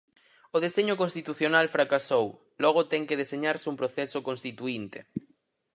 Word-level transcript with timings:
O 0.55 0.57
deseño 0.65 0.95
constitucional 1.01 1.65
fracasou, 1.75 2.25
logo 2.63 2.81
ten 2.91 3.03
que 3.07 3.19
deseñarse 3.21 3.69
un 3.71 3.79
proceso 3.81 4.17
constituínte. 4.27 4.99